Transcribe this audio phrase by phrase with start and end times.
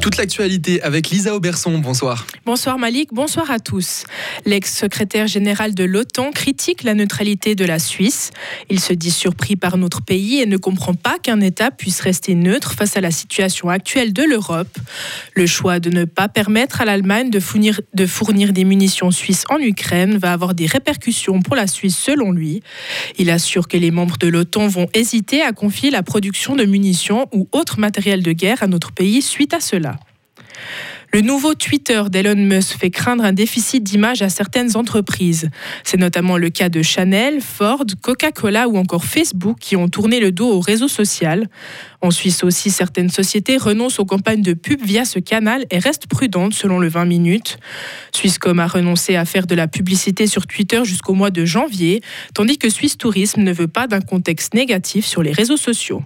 [0.00, 1.76] Toute l'actualité avec Lisa Auberson.
[1.78, 2.26] Bonsoir.
[2.46, 4.04] Bonsoir Malik, bonsoir à tous.
[4.46, 8.30] L'ex-secrétaire général de l'OTAN critique la neutralité de la Suisse.
[8.70, 12.34] Il se dit surpris par notre pays et ne comprend pas qu'un État puisse rester
[12.34, 14.74] neutre face à la situation actuelle de l'Europe.
[15.34, 19.44] Le choix de ne pas permettre à l'Allemagne de fournir, de fournir des munitions suisses
[19.50, 22.62] en Ukraine va avoir des répercussions pour la Suisse selon lui.
[23.18, 27.28] Il assure que les membres de l'OTAN vont hésiter à confier la production de munitions
[27.32, 29.99] ou autres matériel de guerre à notre pays suite à cela.
[31.12, 35.50] Le nouveau Twitter d'Elon Musk fait craindre un déficit d'image à certaines entreprises.
[35.82, 40.30] C'est notamment le cas de Chanel, Ford, Coca-Cola ou encore Facebook qui ont tourné le
[40.30, 41.48] dos au réseau social.
[42.00, 46.06] En Suisse aussi, certaines sociétés renoncent aux campagnes de pub via ce canal et restent
[46.06, 47.58] prudentes selon le 20 minutes.
[48.12, 52.02] Swisscom a renoncé à faire de la publicité sur Twitter jusqu'au mois de janvier,
[52.34, 56.04] tandis que Swiss Tourisme ne veut pas d'un contexte négatif sur les réseaux sociaux.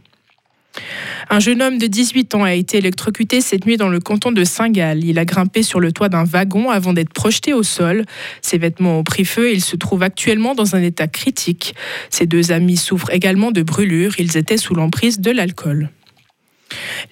[1.30, 4.44] Un jeune homme de 18 ans a été électrocuté cette nuit dans le canton de
[4.44, 5.04] Saint-Gall.
[5.04, 8.04] Il a grimpé sur le toit d'un wagon avant d'être projeté au sol.
[8.42, 11.74] Ses vêtements ont pris feu et il se trouve actuellement dans un état critique.
[12.10, 14.14] Ses deux amis souffrent également de brûlures.
[14.18, 15.90] Ils étaient sous l'emprise de l'alcool.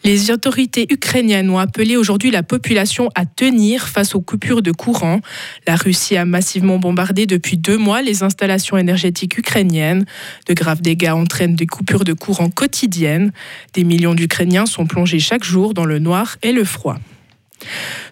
[0.04, 5.20] Les autorités ukrainiennes ont appelé aujourd'hui la population à tenir face aux coupures de courant.
[5.66, 10.04] La Russie a massivement bombardé depuis deux mois les installations énergétiques ukrainiennes.
[10.46, 13.32] De graves dégâts entraînent des coupures de courant quotidiennes.
[13.74, 16.98] Des millions d'Ukrainiens sont plongés chaque jour dans le noir et le froid.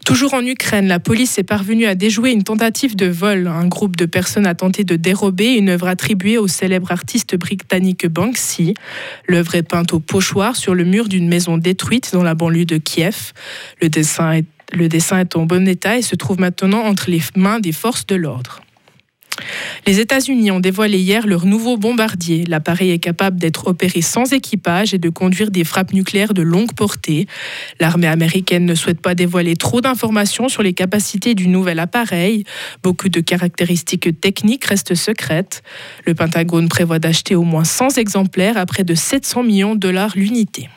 [0.04, 3.46] Toujours en Ukraine, la police est parvenue à déjouer une tentative de vol.
[3.46, 8.06] Un groupe de personnes a tenté de dérober une œuvre attribuée au célèbre artiste britannique
[8.06, 8.74] Banksy.
[9.28, 12.78] L'œuvre est peinte au pochoir sur le mur d'une maison détruite dans la banlieue de
[12.78, 13.32] Kiev.
[13.80, 14.88] Le dessin est, le
[15.34, 18.60] en bon état et se trouve maintenant entre les mains des forces de l'ordre.
[19.86, 22.44] Les États-Unis ont dévoilé hier leur nouveau bombardier.
[22.46, 26.74] L'appareil est capable d'être opéré sans équipage et de conduire des frappes nucléaires de longue
[26.74, 27.26] portée.
[27.80, 32.44] L'armée américaine ne souhaite pas dévoiler trop d'informations sur les capacités du nouvel appareil.
[32.82, 35.62] Beaucoup de caractéristiques techniques restent secrètes.
[36.06, 40.12] Le Pentagone prévoit d'acheter au moins 100 exemplaires à près de 700 millions de dollars
[40.14, 40.68] l'unité.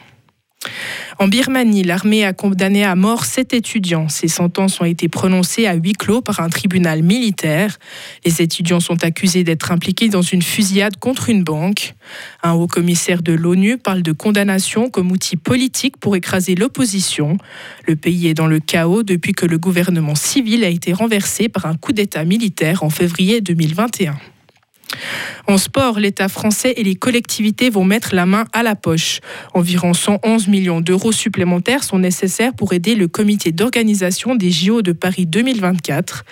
[1.20, 4.10] En Birmanie, l'armée a condamné à mort sept étudiants.
[4.10, 7.78] Ces sentences ont été prononcées à huis clos par un tribunal militaire.
[8.26, 11.94] Les étudiants sont accusés d'être impliqués dans une fusillade contre une banque.
[12.42, 17.38] Un haut commissaire de l'ONU parle de condamnation comme outil politique pour écraser l'opposition.
[17.88, 21.68] Le pays est dans le chaos depuis que le gouvernement civil a été renversé par
[21.68, 24.18] un coup d'État militaire en février 2021.
[25.48, 29.20] En sport, l'État français et les collectivités vont mettre la main à la poche.
[29.54, 34.92] Environ 111 millions d'euros supplémentaires sont nécessaires pour aider le comité d'organisation des JO de
[34.92, 36.26] Paris 2024.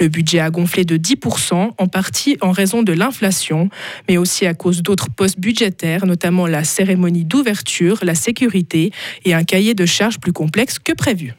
[0.00, 3.70] Le budget a gonflé de 10%, en partie en raison de l'inflation,
[4.08, 8.92] mais aussi à cause d'autres postes budgétaires, notamment la cérémonie d'ouverture, la sécurité
[9.24, 11.34] et un cahier de charges plus complexe que prévu.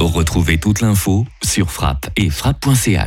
[0.00, 3.00] Retrouvez toute l'info sur frappe et frappe.ch.